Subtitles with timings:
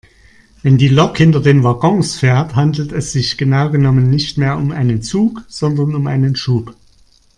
[0.63, 4.71] Wenn die Lok hinter den Waggons fährt, handelt es sich genau genommen nicht mehr um
[4.71, 6.73] einen Zug sondern um einen Schub.